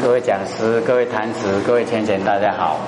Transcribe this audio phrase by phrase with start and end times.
[0.00, 2.78] 各位讲师、各位坛子、各位千贤，大家好。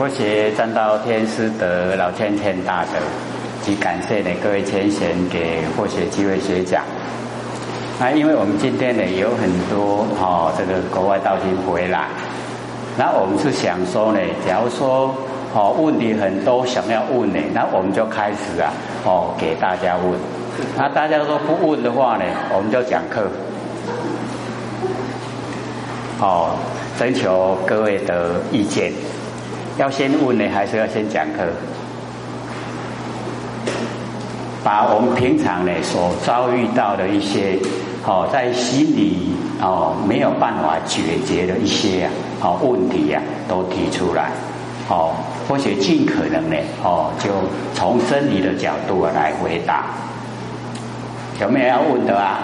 [0.00, 2.98] 我写占到天师德老千千大德，
[3.62, 6.82] 及感谢呢各位千贤给获学机会学讲。
[8.00, 12.08] 那因为我们今天呢有很多哦这个国外道经回来，
[12.98, 15.14] 那我们是想说呢，假如说
[15.54, 18.72] 哦问题很多想要问呢，那我们就开始啊
[19.04, 20.18] 哦给大家问。
[20.76, 23.30] 那大家说不问的话呢，我们就讲课。
[26.20, 26.50] 哦，
[26.98, 28.92] 征求各位的意见，
[29.78, 31.46] 要先问呢，还是要先讲课？
[34.62, 37.58] 把我们平常呢所遭遇到的一些，
[38.06, 42.10] 哦，在心里哦没有办法解决的一些啊，
[42.42, 44.30] 哦问题呀，都提出来，
[44.90, 45.16] 哦，
[45.48, 47.30] 或许尽可能呢，哦，就
[47.74, 49.86] 从真理的角度来回答。
[51.40, 52.40] 有没有要问的啊？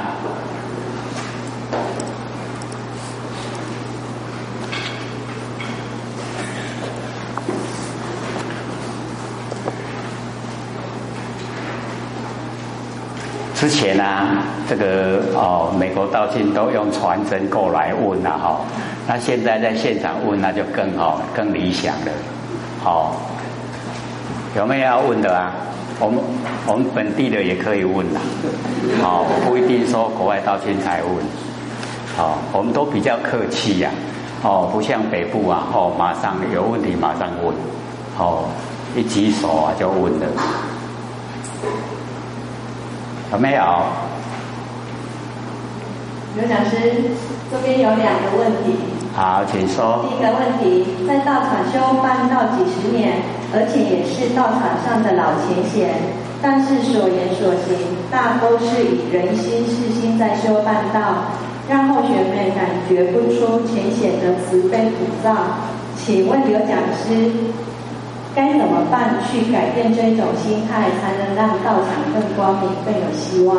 [13.66, 14.04] 之前呢，
[14.68, 18.60] 这个哦，美国道信都用传真过来问了哈，
[19.08, 22.12] 那现在在现场问那就更好，更理想了，
[22.80, 23.16] 好，
[24.54, 25.52] 有没有要问的啊？
[25.98, 26.20] 我们
[26.64, 28.20] 我们本地的也可以问啦，
[29.02, 31.12] 好，不一定说国外道信才问，
[32.16, 33.90] 好，我们都比较客气呀，
[34.44, 37.52] 哦，不像北部啊，哦，马上有问题马上问，
[38.16, 38.44] 哦，
[38.94, 40.26] 一举手啊就问了。
[43.36, 43.60] 有没有？
[46.36, 46.80] 刘讲师，
[47.52, 48.72] 这边有两个问题。
[49.14, 50.08] 好，请说。
[50.08, 53.20] 第一个问题，在道场修办道几十年，
[53.52, 56.00] 而且也是道场上的老前贤，
[56.40, 57.76] 但是所言所行
[58.10, 61.28] 大都是以人心事心在修办道，
[61.68, 65.36] 让后学们感觉不出浅显的慈悲普照。
[65.98, 67.30] 请问刘讲师？
[68.36, 73.56] 该怎么办去改变这种心态，才能让道场更光明、更有希望？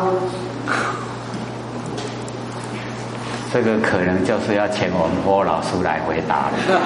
[3.52, 6.52] 这个可能就是要请我们郭老师来回答了。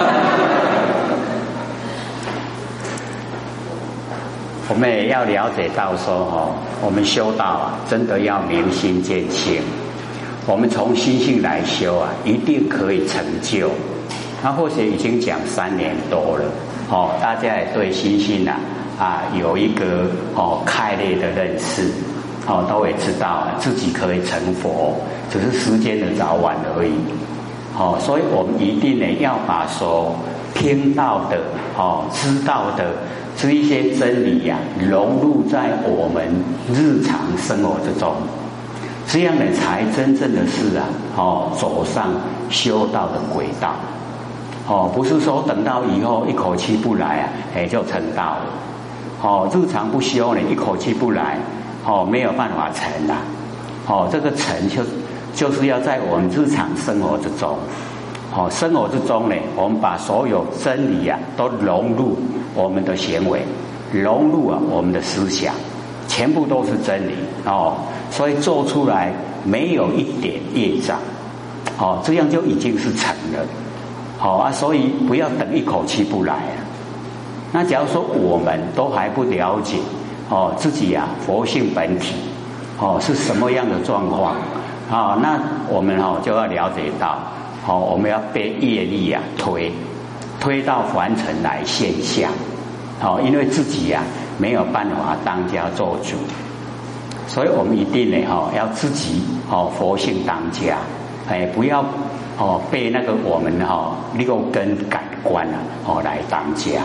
[4.69, 9.61] 我们也要了解到说，哦，我们修道啊，真的要明心见性。
[10.47, 13.69] 我们从心性来修啊，一定可以成就。
[14.41, 16.45] 他或许已经讲三年多了。
[16.89, 18.55] 哦，大家也对星星呐
[18.99, 21.89] 啊有一个哦开裂的认识，
[22.47, 24.95] 哦都会知道自己可以成佛，
[25.31, 26.93] 只是时间的早晚而已。
[27.77, 30.15] 哦，所以我们一定呢要把所
[30.53, 31.39] 听到的、
[31.75, 32.85] 哦知道的
[33.35, 36.23] 这一些真理呀融入在我们
[36.71, 38.13] 日常生活之中，
[39.07, 40.85] 这样呢才真正的是啊
[41.17, 42.11] 哦走上
[42.51, 43.73] 修道的轨道。
[44.73, 48.45] 哦，不是说等到以后一口气不来啊，哎就成道了。
[49.21, 51.37] 哦，日常不修呢，一口气不来，
[51.85, 53.21] 哦没有办法成啊。
[53.85, 54.81] 哦，这个成就
[55.35, 57.55] 就是要在我们日常生活之中，
[58.35, 62.17] 哦生活之中呢，我们把所有真理啊都融入
[62.55, 63.45] 我们的行为，
[63.91, 65.53] 融入啊我们的思想，
[66.07, 67.13] 全部都是真理
[67.45, 67.75] 哦。
[68.09, 69.13] 所以做出来
[69.43, 70.97] 没有一点业障，
[71.77, 73.45] 哦这样就已经是成了。
[74.23, 76.55] 好啊，所以不要等一口气不来啊。
[77.51, 79.79] 那假如说我们都还不了解
[80.29, 82.15] 哦，自己呀佛性本体
[82.79, 84.35] 哦是什么样的状况
[84.89, 85.19] 啊？
[85.21, 87.19] 那我们哦就要了解到
[87.67, 89.69] 哦，我们要被业力呀推
[90.39, 92.31] 推到凡尘来现象
[93.01, 94.03] 哦，因为自己呀
[94.37, 96.15] 没有办法当家做主，
[97.27, 100.77] 所以我们一定呢哈要自己哦佛性当家，
[101.29, 101.83] 哎不要。
[102.37, 106.81] 哦，被那个我们哈六根感官啊，哦来当家，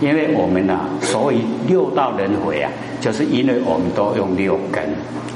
[0.00, 4.82] 因为我们呐，所以六道轮回啊，就是因为我们都用六根，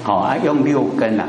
[0.06, 1.28] 哦啊用六根啊，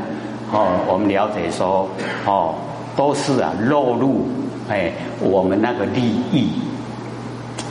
[0.50, 1.86] 哦我们了解说，
[2.24, 2.54] 哦
[2.96, 4.26] 都是啊落入
[4.70, 4.90] 哎
[5.20, 6.00] 我们那个利
[6.32, 6.48] 益，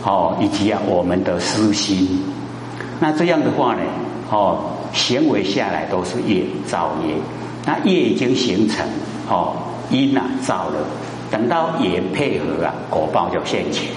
[0.03, 2.23] 哦以及啊我们的私心，
[2.99, 3.81] 那这样的话呢，
[4.29, 4.59] 哦
[4.93, 7.15] 行为下来都是业造业，
[7.65, 8.85] 那业已经形成，
[9.27, 9.55] 哦。
[9.89, 10.75] 因啊造了，
[11.29, 13.89] 等到也配合啊，果报就现前。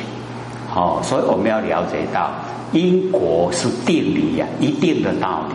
[0.69, 2.31] 好，所以我们要了解到
[2.73, 5.55] 因果是定理呀，一定的道理。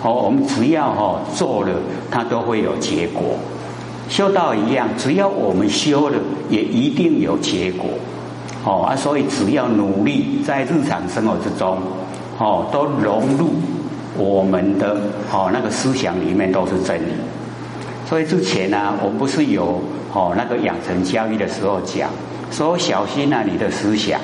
[0.00, 1.72] 好，我们只要哈做了，
[2.10, 3.36] 它都会有结果。
[4.08, 6.16] 修道一样，只要我们修了，
[6.48, 7.86] 也一定有结果。
[8.64, 11.78] 哦啊，所以只要努力在日常生活之中，
[12.38, 13.50] 哦，都融入
[14.16, 14.96] 我们的
[15.32, 17.12] 哦那个思想里面都是真理。
[18.08, 19.82] 所以之前呢，我们不是有
[20.12, 22.08] 哦那个养成教育的时候讲，
[22.52, 24.20] 说小心啊，你的思想，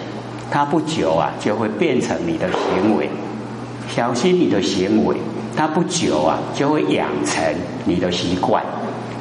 [0.53, 3.11] 它不久啊就会变成你的行为，
[3.89, 5.17] 小心你的行为，
[5.57, 7.43] 它不久啊就会养成
[7.85, 8.63] 你的习惯，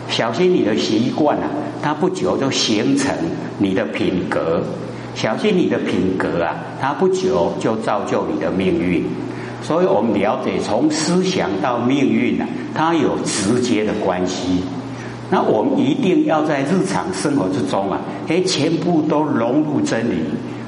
[0.07, 1.49] 小心你的习惯啊，
[1.81, 3.11] 它不久就形成
[3.57, 4.61] 你的品格，
[5.15, 9.03] 小心你的品格啊，它不久就造就你的命运。
[9.61, 14.63] 所以我们了解，从思想到命运呢，它有直接的关系。
[15.29, 20.25] 那我们一定要在日常生活之中啊，哎，全部都融入真理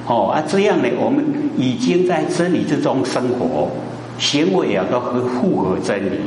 [0.07, 1.25] 哦啊，这样呢，我们
[1.57, 3.67] 已经在真理之中生活，
[4.19, 6.17] 行为啊都和符合真理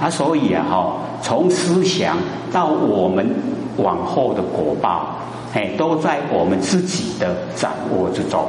[0.00, 0.10] 啊。
[0.10, 2.16] 所以啊，哈，从思想
[2.50, 3.28] 到我们
[3.76, 5.14] 往后的果报，
[5.54, 8.44] 哎，都在我们自己的掌握之中。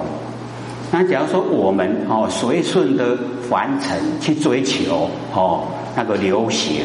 [0.91, 3.15] 那假如说我们哦随顺的
[3.47, 6.81] 凡尘去追求哦那个流行，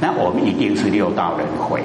[0.00, 1.82] 那我们一定是六道轮回。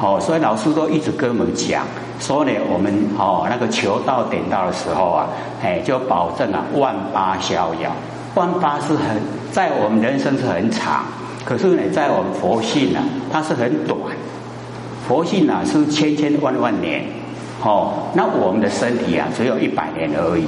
[0.00, 1.84] 哦，所以老师都一直跟我们讲
[2.18, 5.26] 说呢，我们哦那个求道点到的时候啊，
[5.62, 7.90] 哎就保证啊万八逍遥。
[8.34, 9.20] 万八是很
[9.50, 11.04] 在我们人生是很长，
[11.44, 13.98] 可是呢在我们佛性啊它是很短。
[15.06, 17.04] 佛性啊是千千万万年，
[17.62, 20.46] 哦那我们的身体啊只有一百年而已。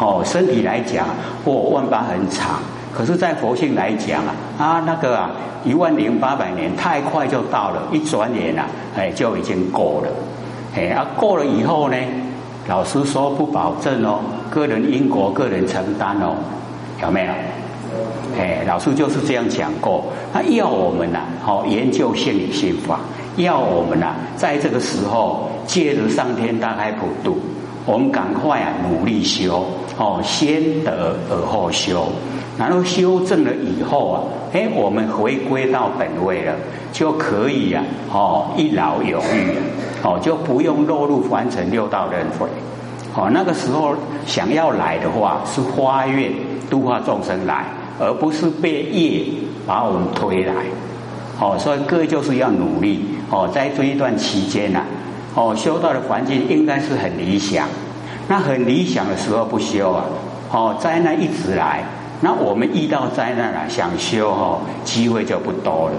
[0.00, 1.06] 哦，身体来讲，
[1.44, 2.60] 或万八很长，
[2.94, 5.30] 可是，在佛性来讲啊，啊那个啊，
[5.64, 8.66] 一万零八百年太快就到了，一转眼啊，
[8.96, 10.08] 哎就已经过了，
[10.76, 11.96] 哎啊过了以后呢，
[12.68, 16.36] 老师说不保证哦，个人因果个人承担哦，
[17.02, 17.32] 有没有？
[18.38, 23.00] 哎，老师就是这样讲过，他要我们呐，好研究心理心法，
[23.36, 27.36] 要我们呐，在这个时候借着上天大开普度。
[27.86, 29.64] 我们赶快啊，努力修
[29.98, 32.06] 哦，先得而后修，
[32.56, 34.22] 然后修正了以后啊，
[34.52, 36.54] 哎，我们回归到本位了，
[36.92, 39.58] 就可以啊，哦，一劳永逸，
[40.04, 42.46] 哦，就不用落入凡尘六道轮回，
[43.16, 46.32] 哦，那个时候想要来的话，是花愿
[46.70, 47.64] 度化众生来，
[47.98, 49.24] 而不是被业
[49.66, 50.54] 把我们推来，
[51.40, 54.84] 哦，所以各位就是要努力哦，在这一段期间呐。
[55.34, 57.68] 哦，修道的环境应该是很理想。
[58.28, 60.04] 那很理想的时候不修啊，
[60.52, 61.82] 哦，灾难一直来。
[62.20, 65.94] 那我们遇到灾难了，想修哦，机会就不多了。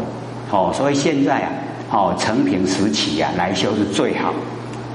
[0.51, 1.49] 哦，所以现在啊，
[1.91, 4.33] 哦，成平时期啊，来修是最好。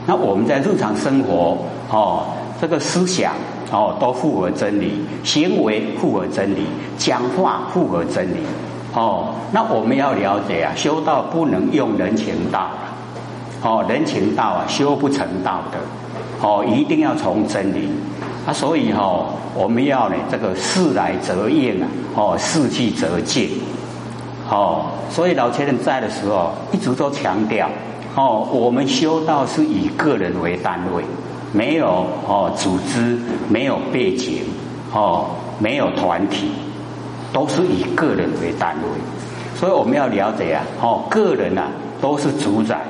[0.07, 1.59] 那我们在日常生活
[1.91, 2.27] 哦，
[2.61, 3.33] 这个思想
[3.73, 6.67] 哦，都符合真理，行为符合真理，
[6.99, 8.41] 讲话符合真理。
[8.93, 12.95] 哦，那我们要了解啊，修道不能用人情道啊。
[13.63, 15.79] 哦，人情道啊，修不成道的。
[16.45, 17.89] 哦，一定要从真理
[18.47, 19.25] 啊，所以哈，
[19.55, 23.49] 我们要呢，这个事来则应啊，哦，事去则进。
[24.51, 27.67] 哦，所以老前人在的时候，一直都强调，
[28.15, 31.03] 哦，我们修道是以个人为单位，
[31.51, 33.19] 没有哦组织，
[33.49, 34.43] 没有背景，
[34.93, 36.51] 哦，没有团体，
[37.33, 39.59] 都是以个人为单位。
[39.59, 41.63] 所以我们要了解啊，哦，个人呐
[42.03, 42.83] 都是主宰。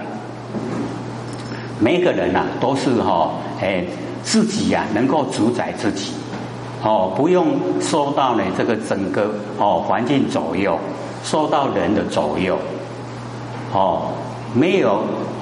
[1.84, 3.84] 每个人呐，都是哈，哎，
[4.22, 6.12] 自己呀，能够主宰自己，
[6.82, 7.48] 哦，不用
[7.78, 10.78] 受到呢这个整个哦环境左右，
[11.22, 12.56] 受到人的左右，
[13.74, 14.12] 哦，
[14.54, 14.92] 没有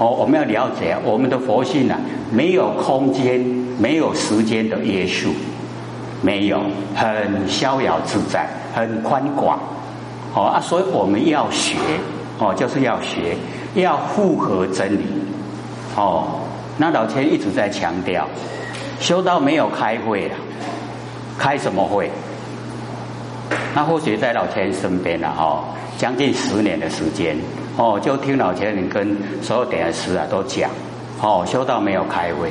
[0.00, 1.96] 哦，我们要了解我们的佛性啊，
[2.32, 3.38] 没有空间，
[3.78, 5.30] 没有时间的约束，
[6.22, 6.60] 没有，
[6.96, 9.60] 很逍遥自在，很宽广，
[10.34, 11.76] 哦啊，所以我们要学，
[12.40, 13.36] 哦，就是要学，
[13.76, 15.21] 要符合真理。
[15.96, 16.40] 哦，
[16.78, 18.26] 那老千一直在强调，
[18.98, 20.36] 修道没有开会啊，
[21.38, 22.10] 开什么会？
[23.74, 25.64] 那或许在老千身边了哈，
[25.98, 27.36] 将近十年的时间，
[27.76, 30.70] 哦，就听老千人跟所有点师啊都讲，
[31.20, 32.50] 哦，修道没有开会，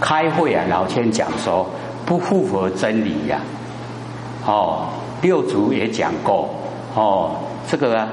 [0.00, 1.66] 开会啊，老千讲说
[2.04, 3.40] 不符合真理呀，
[4.46, 4.88] 哦，
[5.22, 6.50] 六祖也讲过，
[6.94, 7.36] 哦，
[7.68, 8.06] 这个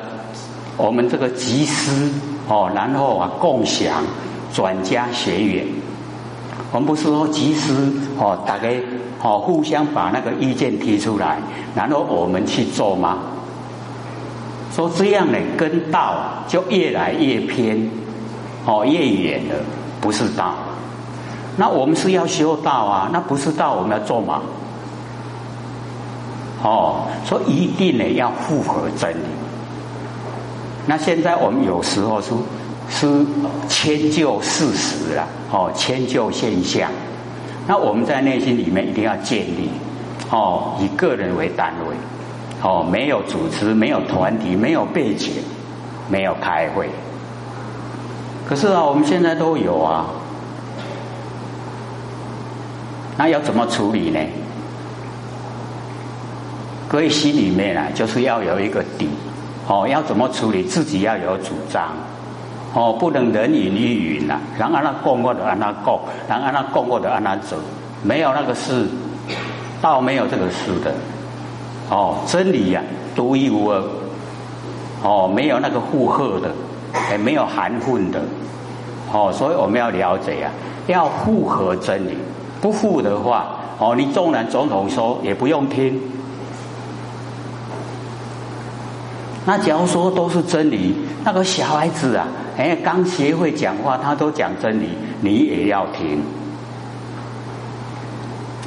[0.77, 2.10] 我们这个集思。
[2.46, 4.03] 哦，然后啊，共享、
[4.53, 5.65] 转加学员，
[6.74, 7.89] 我们不是说集思
[8.20, 8.68] 哦，大家
[9.22, 11.38] 哦互相把那个意见提出来，
[11.74, 13.20] 然后我们去做吗？
[14.75, 16.15] 说这样呢，跟道
[16.46, 17.89] 就越来越偏，
[18.65, 19.56] 哦，越远了，
[20.01, 20.53] 不是道。
[21.56, 24.42] 那我们是要修道啊，那不是道，我们要做吗？
[26.62, 29.24] 哦，说一定呢要符合真理。
[30.85, 32.31] 那现在我们有时候是
[32.89, 33.25] 是
[33.69, 36.91] 迁就事实了，哦，迁就现象。
[37.65, 39.69] 那我们在内心里面一定要建立，
[40.29, 41.95] 哦，以个人为单位，
[42.61, 45.31] 哦，没有组织，没有团体，没有背景，
[46.09, 46.89] 没有开会。
[48.45, 50.07] 可是啊，我们现在都有啊，
[53.17, 54.19] 那要怎么处理呢？
[56.89, 59.07] 各位心里面啊，就是要有一个底，
[59.67, 61.89] 哦，要怎么处理，自己要有主张，
[62.74, 67.55] 哦，不能人云亦云呐，然后那供过的按他供，然后那供过的按他走，
[68.01, 68.86] 没有那个事，
[69.82, 70.93] 倒没有这个事的，
[71.89, 72.82] 哦，真理呀，
[73.15, 73.82] 独一无二，
[75.01, 76.51] 哦，没有那个附和的，
[77.12, 78.22] 也没有含混的，
[79.13, 80.51] 哦，所以我们要了解呀，
[80.88, 82.17] 要符合真理，
[82.60, 85.98] 不符的话，哦，你纵然总统说也不用听。
[89.45, 90.95] 那假如说都是真理，
[91.25, 92.25] 那个小孩子啊，
[92.57, 94.88] 哎，刚学会讲话，他都讲真理，
[95.19, 96.23] 你也要听。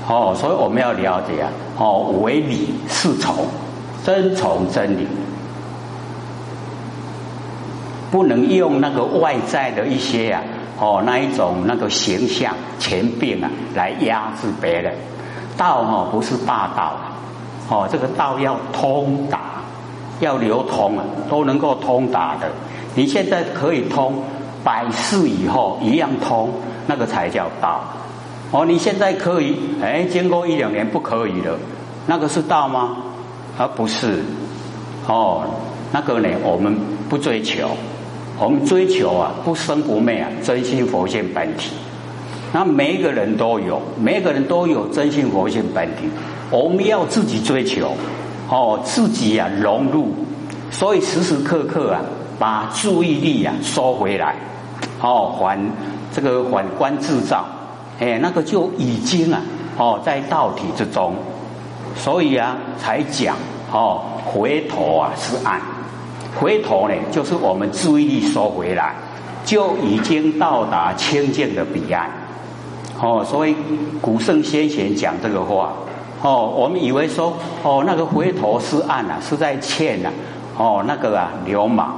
[0.07, 3.35] 哦，所以我们要了解啊，哦，唯理是从，
[4.05, 5.07] 遵从真理，
[8.11, 10.43] 不能用那个外在的一些啊，
[10.79, 14.95] 哦，那一种那个形象、权柄啊，来压制别人。
[15.57, 16.93] 道哦，不是霸道，
[17.71, 19.46] 哦，这个道要通达。
[20.21, 22.49] 要流通啊，都能够通达的。
[22.95, 24.23] 你现在可以通，
[24.65, 26.51] 百世以后一样通，
[26.87, 27.85] 那个才叫道。
[28.53, 31.59] 哦，你现在可以，哎，经过一两年不可以了，
[32.07, 32.97] 那个是道吗？
[33.59, 34.23] 而不是。
[35.07, 35.45] 哦，
[35.93, 36.77] 那个呢，我们
[37.09, 37.69] 不追求，
[38.39, 41.73] 我们追求啊，不生不灭啊，真心佛性本体。
[42.53, 46.09] 那每一个人都有，每一个人都有真心佛性本体，
[46.51, 47.93] 我们要自己追求。
[48.49, 50.15] 哦，自己啊融入，
[50.71, 52.01] 所以时时刻刻啊
[52.39, 54.37] 把注意力啊收回来，
[55.01, 55.59] 哦，还
[56.15, 57.45] 这个反观自照，
[57.99, 59.41] 哎，那个就已经啊
[59.77, 61.15] 哦在道体之中，
[61.97, 63.37] 所以啊才讲
[63.73, 65.61] 哦回头啊是岸，
[66.39, 68.95] 回头呢就是我们注意力收回来，
[69.45, 72.09] 就已经到达清净的彼岸，
[73.01, 73.57] 哦，所以
[74.01, 75.73] 古圣先贤讲这个话。
[76.23, 77.33] 哦，我们以为说，
[77.63, 80.11] 哦，那个回头是岸啊，是在欠呐，
[80.57, 81.89] 哦，那个啊，流氓，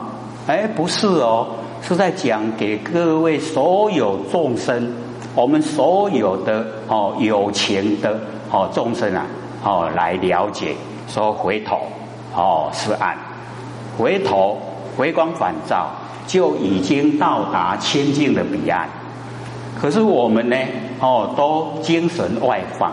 [0.46, 1.46] 哎，不是哦，
[1.80, 4.92] 是在讲给各位所有众生，
[5.34, 8.18] 我们所有的哦有情的
[8.50, 9.24] 哦众生啊，
[9.62, 10.74] 哦来了解，
[11.06, 11.78] 说回头
[12.34, 13.16] 哦是岸，
[13.96, 14.58] 回头
[14.96, 15.86] 回光返照，
[16.26, 18.88] 就已经到达清净的彼岸。
[19.80, 20.56] 可是我们呢，
[21.00, 22.92] 哦，都精神外放。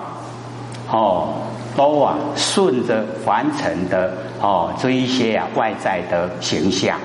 [0.92, 1.30] 哦，
[1.76, 6.98] 都啊顺着凡尘的哦这一些啊外在的形象，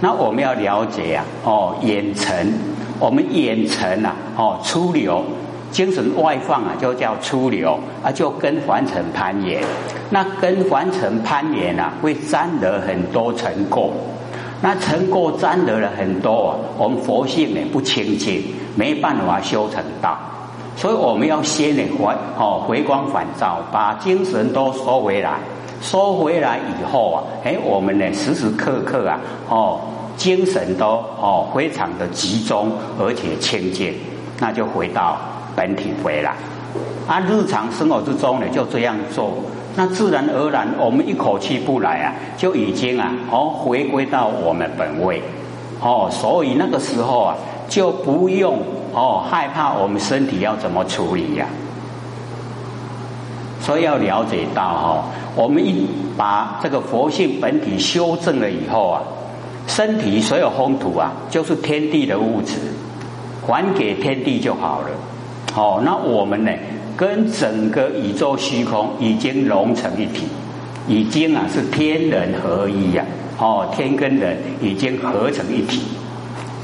[0.00, 2.52] 那我们要了解啊哦眼尘，
[2.98, 5.24] 我们眼尘啊哦出流，
[5.70, 9.62] 精神外放啊就叫出流啊就跟凡尘攀岩，
[10.10, 13.90] 那跟凡尘攀岩啊会沾得很多尘垢，
[14.60, 18.42] 那尘垢沾得了很多啊，我们佛性呢不清净，
[18.74, 20.18] 没办法修成道。
[20.76, 25.38] 所以我们要先呢回哦回光返照，把精神都收回来，
[25.80, 29.18] 收回来以后啊，哎，我们呢时时刻刻啊
[29.48, 29.80] 哦
[30.18, 33.94] 精神都哦非常的集中，而且清净，
[34.38, 35.16] 那就回到
[35.56, 36.34] 本体回来。
[37.08, 39.32] 啊，日常生活之中呢就这样做，
[39.76, 45.22] 那自然而然我们一口气不来啊，就已经啊哦回归到我们本位
[45.80, 47.34] 哦，所以那个时候啊
[47.66, 48.58] 就不用。
[48.96, 51.46] 哦，害怕我们身体要怎么处理呀？
[53.60, 55.86] 所以要了解到哈，我们一
[56.16, 59.02] 把这个佛性本体修正了以后啊，
[59.66, 62.54] 身体所有风土啊，就是天地的物质，
[63.46, 64.88] 还给天地就好了。
[65.54, 66.50] 哦，那我们呢，
[66.96, 70.26] 跟整个宇宙虚空已经融成一体，
[70.88, 73.04] 已经啊是天人合一呀。
[73.38, 75.82] 哦，天跟人已经合成一体。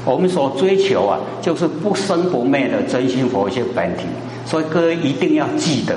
[0.05, 4.03] 我们所追求啊，就是不生不灭的真心佛性本体，
[4.45, 5.95] 所以各位一定要记得，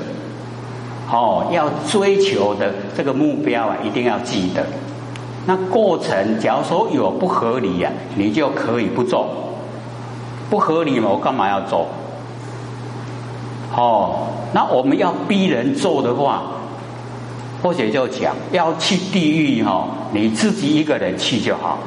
[1.11, 4.65] 哦，要追求的这个目标啊，一定要记得。
[5.45, 9.27] 那过程，假如说有不合理呀，你就可以不做。
[10.49, 11.87] 不合理嘛，我干嘛要做？
[13.75, 16.43] 哦，那我们要逼人做的话，
[17.61, 21.77] 或者就讲要去地狱哈，你自己一个人去就好。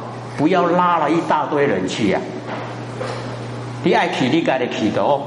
[0.40, 2.18] 不要拉了一大堆人去呀！
[3.84, 5.20] 你爱去你该的去的哦，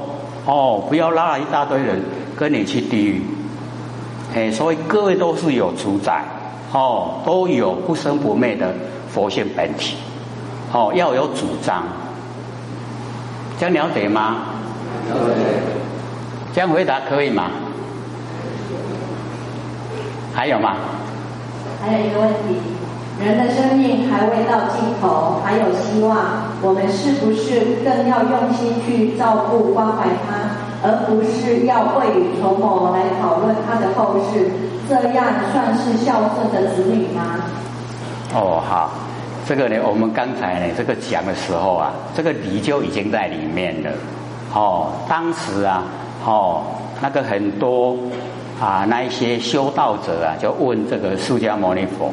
[0.44, 2.02] 哦，不要拉了一大堆人
[2.36, 3.22] 跟你去地狱。
[4.34, 6.24] 哎，所以各位都是有主宰，
[6.72, 8.74] 哦，都有不生不灭的
[9.08, 9.96] 佛性本体，
[10.72, 11.84] 哦，要有主张。
[13.56, 14.38] 这样了解吗？
[16.52, 17.52] 这样回答可以吗？
[20.34, 20.74] 还有吗？
[21.80, 22.73] 还有一个问题，
[23.22, 26.16] 人的生命还未到尽头，还有希望，
[26.62, 30.50] 我们是不是更要用心去照顾关怀他，
[30.82, 34.50] 而不是要未雨绸缪来讨论他的后事？
[34.88, 37.40] 这样算是孝顺的子女吗？
[38.34, 38.90] 哦，好，
[39.46, 43.90] 这个呢，我们刚才呢，这个讲的时候啊，这个理就已经在里面了。
[44.52, 45.84] 哦，当时啊，
[46.26, 46.62] 哦，
[47.00, 47.96] 那个很多
[48.60, 52.12] 啊，那一些修道者啊，就问这个释迦牟尼佛，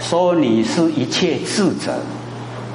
[0.00, 1.92] 说你是一切智者，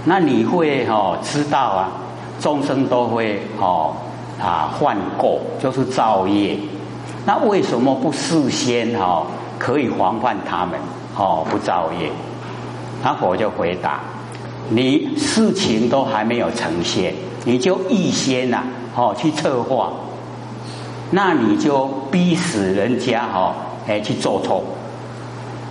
[0.06, 1.92] 那你会哦知道啊，
[2.40, 3.94] 众生都会哦
[4.40, 6.58] 啊犯过，就是造业，
[7.26, 9.26] 那为什么不事先哈
[9.58, 10.80] 可以防范他们
[11.18, 12.10] 哦不造业？
[13.04, 14.00] 那佛就回答，
[14.70, 17.14] 你事情都还没有呈现，
[17.44, 18.64] 你就预先呐。
[18.98, 19.92] 哦，去策划，
[21.12, 23.54] 那你就逼死人家哈，
[23.86, 24.64] 哎去做错，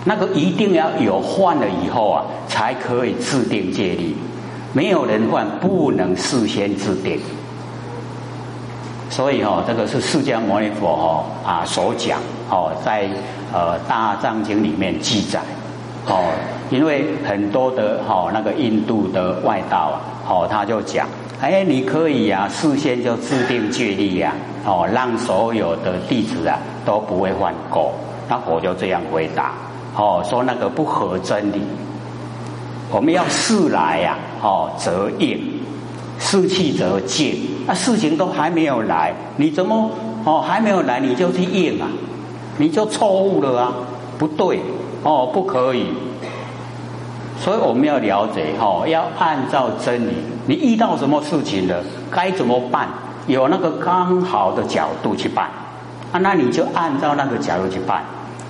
[0.07, 4.15] 那个一定要有犯了以后啊，才可以制定戒律，
[4.71, 7.19] 没有人犯，不能事先制定。
[9.09, 12.19] 所以哈，这个是释迦牟尼佛哈啊所讲
[12.49, 13.09] 哦，在
[13.51, 15.39] 呃大藏经里面记载
[16.07, 16.31] 哦，
[16.69, 21.07] 因为很多的哦那个印度的外道啊，哦他就讲。
[21.41, 24.33] 哎，你可以呀，事先就制定戒律呀，
[24.65, 27.91] 哦，让所有的弟子啊都不会犯过。
[28.29, 29.53] 那我就这样回答，
[29.95, 31.61] 哦，说那个不合真理。
[32.91, 35.37] 我们要事来呀，哦，则应；
[36.19, 37.49] 事去则进。
[37.65, 39.89] 那事情都还没有来，你怎么
[40.23, 41.87] 哦还没有来你就去应啊？
[42.57, 43.73] 你就错误了啊，
[44.17, 44.61] 不对，
[45.03, 45.87] 哦，不可以。
[47.39, 50.13] 所以我们要了解哈，要按照真理。
[50.47, 52.87] 你遇到什么事情了，该怎么办？
[53.27, 55.49] 有那个刚好的角度去办
[56.11, 58.03] 啊，那你就按照那个角度去办。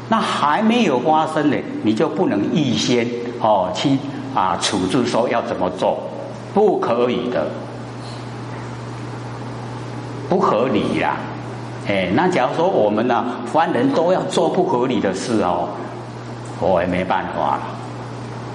[0.07, 3.07] 那还没有发生呢，你就不能预先
[3.41, 3.97] 哦去
[4.35, 5.97] 啊处置说要怎么做，
[6.53, 7.47] 不可以的，
[10.29, 11.15] 不合理呀。
[11.87, 15.69] 哎，那假如说我们呢，凡人都要做不合理的事哦，
[16.59, 17.61] 我也没办法了。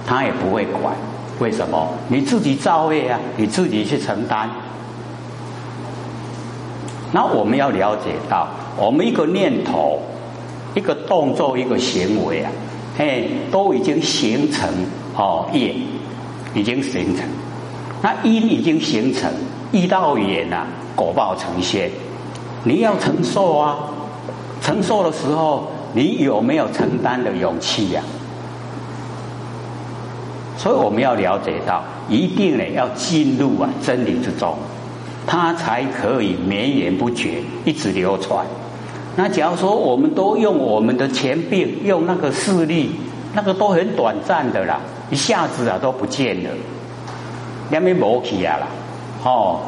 [0.05, 0.93] 他也不会管，
[1.39, 1.87] 为什么？
[2.07, 4.49] 你自己造业啊，你自己去承担。
[7.13, 10.01] 那我们要了解到，我们一个念头、
[10.73, 12.51] 一个动作、一个行为啊，
[12.97, 14.69] 嘿，都已经形成
[15.15, 15.75] 哦业，
[16.53, 17.25] 已经形成。
[18.01, 19.31] 那因已经形成，
[19.71, 21.91] 一到缘啊，果报成仙。
[22.63, 23.77] 你要承受啊，
[24.61, 28.01] 承受的时候，你有没有承担的勇气呀？
[30.57, 34.55] 所以我们要了解到，一定呢要进入啊真理之中，
[35.25, 38.45] 它才可以绵延不绝，一直流传。
[39.21, 42.89] 那假如说我们都用我们的前病，用那个势力，
[43.35, 44.79] 那个都很短暂的啦，
[45.11, 46.49] 一下子啊都不见了，
[47.69, 48.67] 两边磨起啊啦，
[49.23, 49.59] 哦。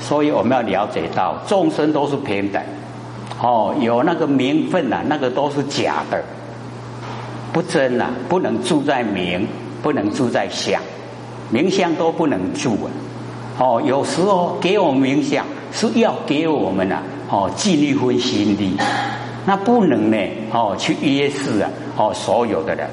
[0.00, 2.60] 所以我们要了解到，众生都是平等，
[3.40, 6.20] 哦，有那个名分啊，那个都是假的，
[7.52, 9.46] 不真啊，不能住在名。
[9.82, 10.78] 不能住在相，
[11.48, 12.88] 名相都不能住啊！
[13.58, 18.76] 哦，有时候给我们名相是要给我们啊，哦尽一份心力，
[19.46, 20.16] 那不能呢
[20.52, 22.88] 哦去约束啊哦所有的人。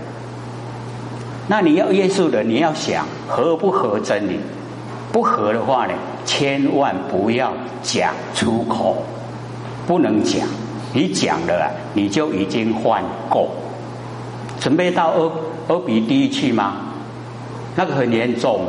[1.48, 4.40] 那你要约束的，你要想合不合真理？
[5.12, 5.94] 不合的话呢，
[6.26, 8.98] 千万不要讲出口，
[9.88, 10.48] 不能讲。
[10.94, 13.50] 你讲了，你就已经犯过。
[14.60, 15.32] 准备到欧
[15.68, 16.76] 欧比地去吗？
[17.76, 18.66] 那个很严重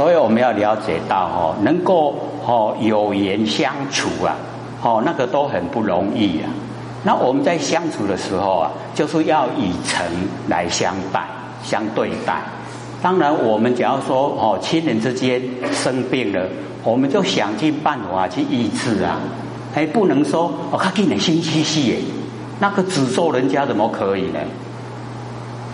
[0.00, 2.14] 所以我们要了解到哦，能够
[2.46, 4.34] 哦有缘相处啊，
[4.82, 6.48] 哦那个都很不容易啊。
[7.02, 10.02] 那我们在相处的时候啊，就是要以诚
[10.48, 11.22] 来相待、
[11.62, 12.40] 相对待。
[13.02, 15.38] 当然，我们假如说哦亲人之间
[15.70, 16.48] 生病了，
[16.82, 19.18] 我们就想尽办法去医治啊。
[19.74, 21.98] 还不能说哦，他给你心虚虚耶，
[22.58, 24.40] 那个诅咒人家怎么可以呢？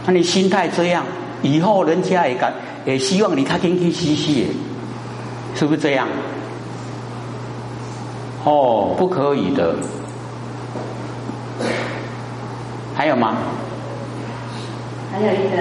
[0.04, 1.04] 那你心态这样，
[1.42, 2.52] 以后人家也敢
[2.86, 4.46] 也希望你他天天嘻嘻，
[5.56, 6.06] 是不是这样？
[8.44, 9.74] 哦，不可以的。
[12.94, 13.34] 还有吗？
[15.12, 15.56] 还有一个，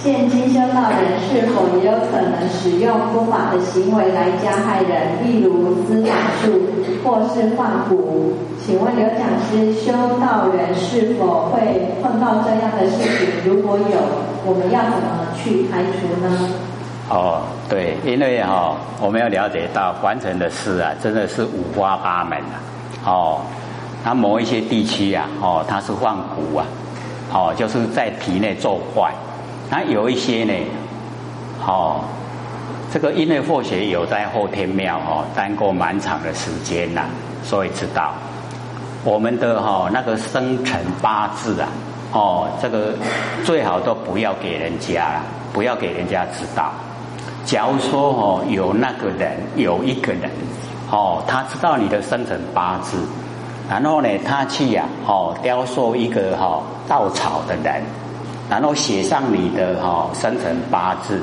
[0.00, 6.70] 现今修道人是否也有可能使用不法的行为来加害人，例如施法术
[7.02, 8.30] 或是放蛊？
[8.64, 13.26] 请问刘讲师，修道人是否会碰到这样的事情？
[13.44, 13.98] 如果有，
[14.44, 16.50] 我们要怎么去排除呢？
[17.08, 22.58] 哦，对，因为哈，我们要了解到完成的事啊，真的是五花八门啊。
[23.04, 23.40] 哦，
[24.02, 26.66] 它某一些地区啊，哦，它是放蛊啊，
[27.32, 29.12] 哦，就是在体内作坏。
[29.70, 30.52] 那有一些呢，
[31.64, 32.00] 哦，
[32.92, 37.02] 这个因为或许有在后天庙哦待过蛮长的时间呐，
[37.44, 38.12] 所以知道
[39.04, 41.68] 我们的哈那个生辰八字啊，
[42.12, 42.94] 哦，这个
[43.44, 45.20] 最好都不要给人家，
[45.52, 46.72] 不要给人家知道。
[47.44, 50.30] 假如说哦有那个人有一个人
[50.90, 52.98] 哦，他知道你的生辰八字，
[53.68, 57.82] 然后呢他去呀哦雕塑一个哈稻草的人，
[58.48, 61.20] 然后写上你的哈生辰八字，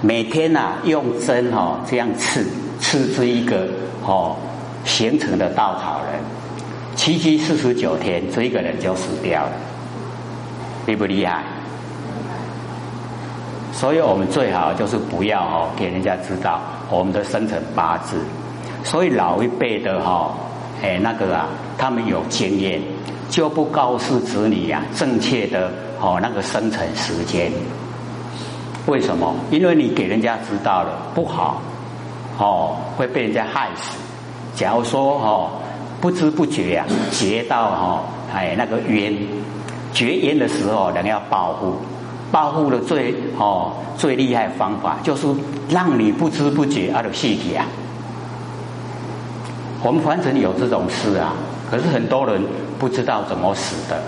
[0.00, 2.44] 每天呐用针哈这样刺
[2.80, 3.68] 刺出一个
[4.04, 4.36] 哦
[4.84, 6.20] 形成的稻草人，
[6.94, 9.52] 七七四十九天这一个人就死掉了，
[10.88, 11.44] 厉不厉害？
[13.72, 18.16] 所以我们最好就是不要哦给人家知道我们的生辰八字。
[18.82, 20.34] 所以老一辈的哈，
[20.82, 21.46] 哎那个啊，
[21.76, 22.80] 他们有经验，
[23.28, 25.70] 就不告诉子女呀正确的
[26.00, 27.52] 哦那个生辰时间。
[28.86, 29.34] 为什么？
[29.50, 31.60] 因为你给人家知道了不好，
[32.38, 33.98] 哦会被人家害死。
[34.54, 35.50] 假如说哦
[36.00, 38.02] 不知不觉呀结到哈
[38.34, 39.14] 哎那个冤，
[39.92, 41.76] 绝缘的时候人要保护。
[42.30, 45.26] 保护的最哦最厉害方法，就是
[45.70, 47.64] 让你不知不觉啊的细体啊。
[49.82, 51.32] 我们凡尘有这种事啊，
[51.70, 52.42] 可是很多人
[52.78, 53.98] 不知道怎么死的。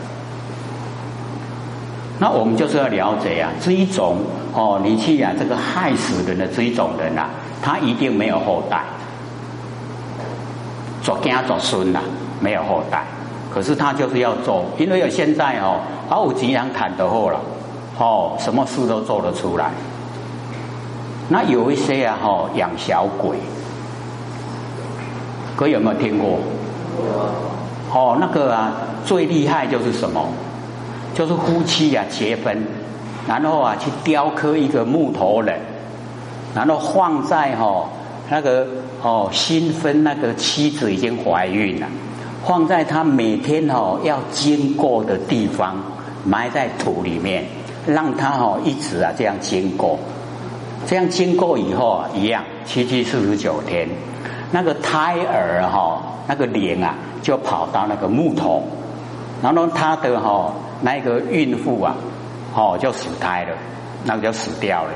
[2.18, 4.18] 那我们就是要了解啊，这一种
[4.52, 7.30] 哦，你去啊这个害死人的这一种人啊，
[7.62, 8.84] 他一定没有后代，
[11.02, 12.00] 做家做孙呐，
[12.38, 13.02] 没有后代。
[13.52, 17.40] 可是他就是要做，因为现在哦，好有钱人谈得好了。
[17.98, 19.70] 哦，什么事都做得出来。
[21.28, 23.36] 那有一些啊，哈，养小鬼，
[25.54, 26.38] 哥有没有听过？
[27.92, 28.72] 哦，那个啊，
[29.04, 30.26] 最厉害就是什么？
[31.12, 32.56] 就是夫妻啊结婚，
[33.26, 35.58] 然后啊去雕刻一个木头人，
[36.54, 37.84] 然后放在哈
[38.30, 38.66] 那个
[39.02, 41.86] 哦新婚那个妻子已经怀孕了，
[42.46, 45.76] 放在他每天哦要经过的地方，
[46.24, 47.44] 埋在土里面。
[47.86, 49.98] 让他哈一直啊这样经过，
[50.86, 53.88] 这样经过以后啊一样七七四十九天，
[54.52, 58.62] 那个胎儿哈那个灵啊就跑到那个木头，
[59.42, 61.96] 然后他的哈那个孕妇啊
[62.54, 63.56] 哦就死胎了，
[64.04, 64.90] 那个就死掉了，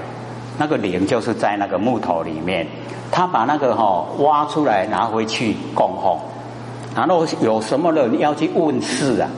[0.59, 2.67] 那个灵就是在那个木头里面，
[3.11, 6.19] 他把那个哈挖出来拿回去供奉，
[6.95, 9.29] 然后有什么人要去问事啊，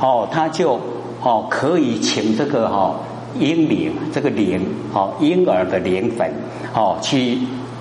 [0.00, 0.78] 哦他就。
[1.22, 2.94] 哦，可以请这个哈
[3.40, 6.30] 婴灵，这个灵哦婴儿的灵粉
[6.72, 7.38] 哦去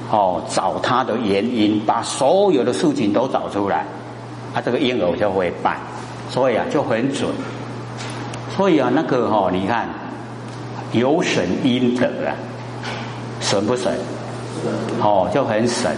[0.09, 3.85] 哦找他的原因，把所有的事情都找出来，
[4.51, 5.77] 他这个婴儿就会办，
[6.31, 7.29] 所以啊就很准。
[8.55, 9.89] 所以啊那个哈你看
[10.93, 12.33] 有神阴德啊，
[13.41, 13.93] 神不神？
[15.03, 15.91] 哦就很神。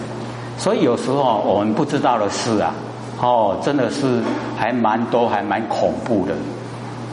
[0.57, 2.73] 所以有时候我们不知道的事啊，
[3.19, 4.21] 哦真的是
[4.57, 6.35] 还蛮多，还蛮恐怖的。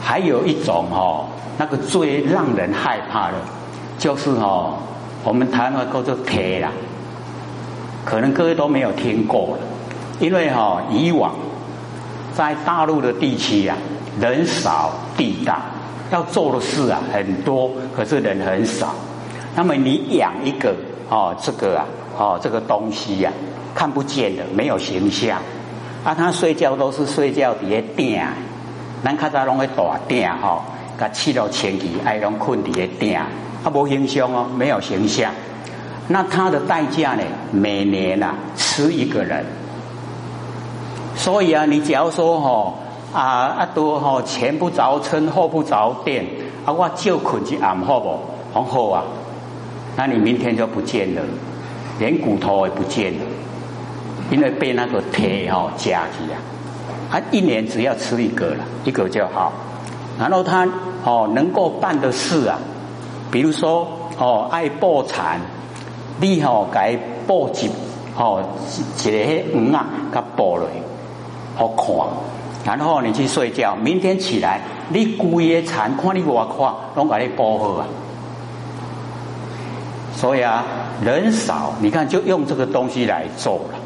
[0.01, 1.25] 还有一种哈，
[1.57, 3.33] 那个最让人害怕的，
[3.97, 4.73] 就是哈，
[5.23, 6.71] 我们台湾叫做铁啦，
[8.05, 9.59] 可能各位都没有听过了，
[10.19, 11.33] 因为哈以往
[12.33, 13.75] 在大陆的地区呀，
[14.19, 15.61] 人少地大，
[16.11, 18.93] 要做的事啊很多，可是人很少。
[19.55, 20.75] 那么你养一个
[21.09, 23.31] 哦这个啊哦这个东西呀，
[23.73, 25.39] 看不见的，没有形象，
[26.05, 28.27] 啊他睡觉都是睡觉底下垫。
[29.03, 30.61] 咱较早拢会大鼎吼，
[30.99, 35.31] 甲砌到前期，爱拢困伫个垫，啊无形象哦，没有形象。
[36.07, 37.23] 那它的代价呢？
[37.51, 39.43] 每年啊吃一个人。
[41.15, 42.77] 所以啊，你只要说吼
[43.11, 46.25] 啊啊多吼前不着村后不着店，
[46.65, 48.19] 啊我就困一暗好不？
[48.53, 49.03] 很好啊，
[49.95, 51.21] 那你明天就不见了，
[51.99, 53.19] 连骨头也不见了，
[54.31, 56.39] 因为被那个铁吼夹起啊。
[57.11, 59.53] 他一年只要吃一个了，一个就好。
[60.19, 60.67] 然后他
[61.03, 62.57] 哦能够办的事啊，
[63.31, 65.39] 比如说哦爱破产，
[66.19, 67.69] 你哦该报一
[68.17, 68.43] 哦
[69.03, 70.67] 一个迄鱼啊，甲报落，
[71.55, 72.77] 好看。
[72.77, 74.59] 然后你去睡觉，明天起来
[74.89, 77.85] 你规个残看你我看，拢把你报好啊。
[80.15, 80.63] 所以啊，
[81.03, 83.79] 人少，你看就用这个东西来做了。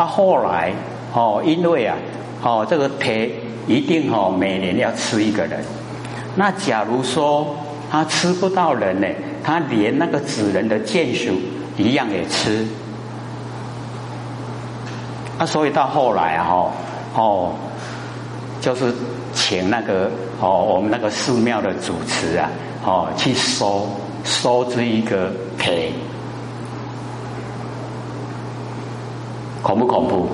[0.00, 0.72] 啊，后来
[1.12, 1.96] 哦，因为啊。
[2.42, 3.30] 哦，这个铁
[3.66, 5.62] 一定哦，每年要吃一个人。
[6.36, 7.54] 那假如说
[7.90, 9.06] 他吃不到人呢，
[9.44, 11.34] 他连那个纸人的眷属
[11.76, 12.66] 一样也吃。
[15.36, 16.72] 啊，所以到后来啊，哈，
[17.14, 17.52] 哦，
[18.62, 18.90] 就是
[19.34, 20.10] 请那个
[20.40, 22.48] 哦，我们那个寺庙的主持啊，
[22.86, 23.86] 哦，去收
[24.24, 25.92] 收这一个陪，
[29.62, 30.26] 恐不恐怖？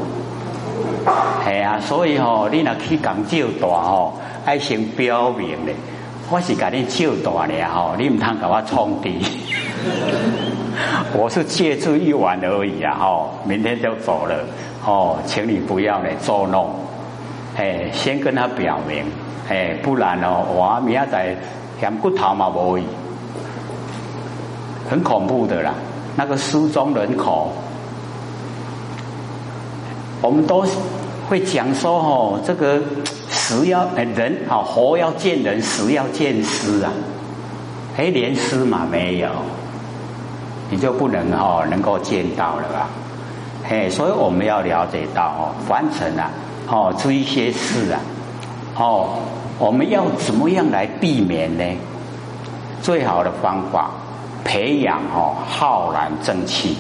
[1.44, 5.74] 系啊，所以吼，你若去讲照大吼，爱先表明咧，
[6.30, 9.20] 我是甲你照大咧吼，你唔通甲我冲低。
[11.14, 14.34] 我是借住一晚而已啊，吼，明天就走了，
[14.84, 16.74] 哦，请你不要来捉弄，
[17.56, 19.04] 哎，先跟他表明，
[19.48, 21.36] 哎，不然哦，我明仔
[21.78, 22.80] 嫌骨头嘛无，
[24.90, 25.72] 很恐怖的啦，
[26.16, 27.52] 那个失踪人口，
[30.22, 30.64] 我们都
[31.28, 32.80] 会讲说哦，这个
[33.30, 36.92] 死要哎人啊活要见人，死要见尸啊，
[37.96, 39.28] 哎，连尸嘛没有。
[40.68, 42.88] 你就不能哦，能够见到了吧？
[43.62, 46.30] 嘿，所以我们要了解到哦，凡尘啊，
[46.68, 48.00] 哦，这一些事啊，
[48.76, 49.10] 哦，
[49.60, 51.64] 我们要怎么样来避免呢？
[52.82, 53.90] 最好的方法，
[54.44, 56.76] 培养哦，浩然正气。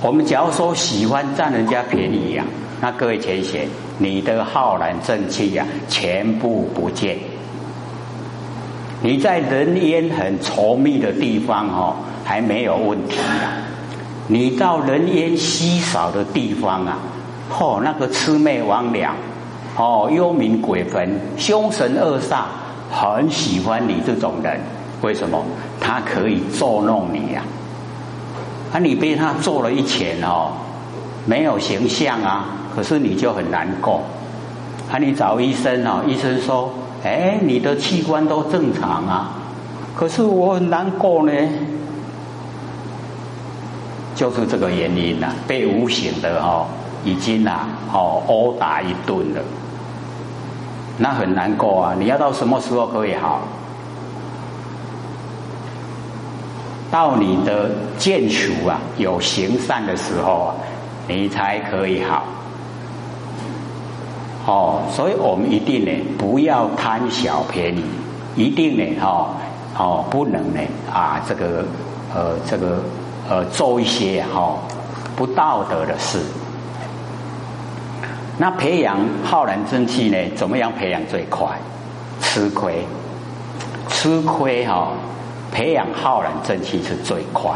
[0.00, 2.44] 我们假如说喜欢占人家便宜呀，
[2.80, 3.66] 那各位前贤，
[3.98, 7.18] 你的浩然正气呀，全部不见。
[9.02, 13.58] 你在人烟很稠密的地方哦，还没有问题啊。
[14.28, 16.98] 你到人烟稀少的地方啊，
[17.58, 19.08] 哦，那个魑魅魍魉，
[19.76, 22.42] 哦，幽冥鬼魂、凶神恶煞，
[22.92, 24.60] 很喜欢你这种人。
[25.02, 25.44] 为什么？
[25.80, 27.42] 他可以捉弄你呀。
[28.72, 30.52] 啊你被他做了一拳哦，
[31.26, 34.02] 没有形象啊，可是你就很难过。
[34.90, 36.70] 啊，你找医生哦，医生说。
[37.04, 39.30] 哎，你的器官都正常啊，
[39.94, 41.32] 可是我很难过呢，
[44.16, 46.66] 就是这个原因呐，被无形的哦，
[47.04, 49.40] 已经呐哦殴打一顿了，
[50.98, 51.94] 那很难过啊！
[51.96, 53.42] 你要到什么时候可以好？
[56.90, 60.54] 到你的见属啊有行善的时候啊，
[61.06, 62.24] 你才可以好。
[64.46, 67.84] 哦，所以我们一定呢，不要贪小便宜，
[68.34, 69.28] 一定呢，哈，
[69.76, 71.64] 哦，不能呢，啊，这个，
[72.14, 72.82] 呃，这个，
[73.28, 74.56] 呃，做一些哈
[75.14, 76.18] 不道德的事。
[78.38, 81.46] 那培养浩然正气呢，怎么样培养最快？
[82.22, 82.82] 吃亏，
[83.88, 84.92] 吃亏哈，
[85.52, 87.52] 培养浩然正气是最快。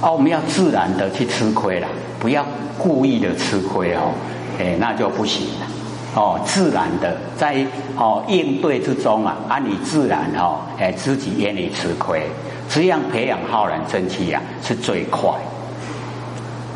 [0.00, 1.86] 哦，我们要自然的去吃亏了，
[2.18, 2.44] 不要
[2.78, 4.12] 故意的吃亏哦。
[4.58, 5.66] 哎，那就不行了。
[6.14, 7.64] 哦，自然的在
[7.96, 12.26] 哦应对之中啊，啊，你自然哦，哎，自己愿意吃亏，
[12.68, 15.30] 这样培养浩然正气呀，是最快。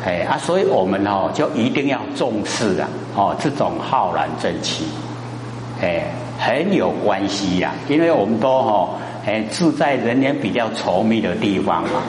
[0.05, 4.85] 哎啊，所以我们哦，就一定要重视啊，哦，这种浩然正气，
[5.81, 6.05] 哎，
[6.39, 7.73] 很有关系呀。
[7.87, 8.89] 因为我们都哈，
[9.27, 12.01] 哎，住在人员比较稠密的地方嘛。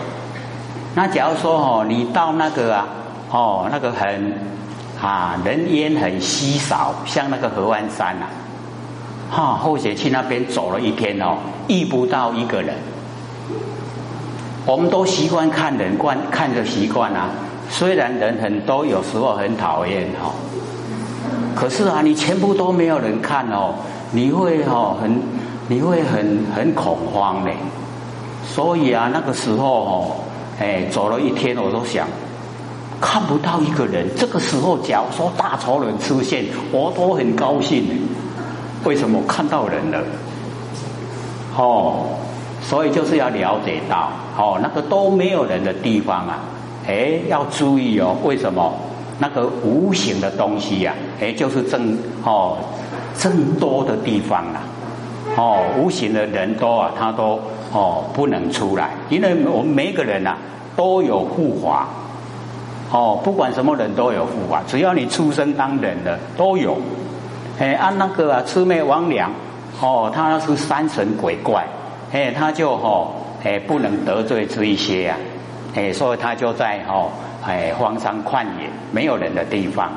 [0.94, 2.86] 那假如说哦，你到那个啊，
[3.30, 4.32] 哦，那个很。
[5.00, 8.26] 啊，人烟很稀少，像那个河湾山呐，
[9.30, 11.36] 哈，后学去那边走了一天哦，
[11.68, 12.74] 遇不到一个人。
[14.66, 17.28] 我们都习惯看人惯看着习惯啊，
[17.70, 20.34] 虽然人很多，有时候很讨厌哦，
[21.54, 23.76] 可是啊，你全部都没有人看哦，
[24.10, 25.22] 你会哦很，
[25.68, 27.52] 你会很很恐慌的。
[28.44, 30.10] 所以啊，那个时候哦，
[30.58, 32.08] 哎，走了一天，我都想。
[33.00, 37.84] 看不到一个人，这个时候假如说大仇人出现，我都很高兴。
[38.84, 40.02] 为什么看到人了？
[41.56, 42.06] 哦，
[42.60, 46.40] 所以就是要了解到，哦，那个都没有人的地方啊，
[46.88, 48.16] 哎，要注意哦。
[48.24, 48.74] 为什么？
[49.20, 52.56] 那个无形的东西呀，哎，就是正哦
[53.18, 54.62] 正多的地方啊，
[55.38, 57.38] 哦，无形的人多啊，他都
[57.72, 60.36] 哦不能出来，因为我们每个人呐
[60.74, 61.86] 都有护法。
[62.90, 66.76] 哦，不管什么人都有护法，只要你出生当人的都有。
[67.60, 69.26] 哎，按那个啊，魑魅魍魉，
[69.80, 71.66] 哦，他是山神鬼怪，
[72.12, 73.08] 哎，他就哦，
[73.44, 75.16] 哎，不能得罪这一些啊，
[75.74, 77.10] 哎，所以他就在哦，
[77.46, 79.92] 哎，荒山旷野没有人的地方，